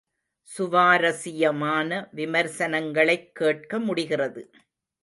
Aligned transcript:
சுவாரசியமான 0.47 2.09
விமர்சனங்களைக் 2.11 3.35
கேட்க 3.35 3.79
முடிகிறது. 3.79 4.49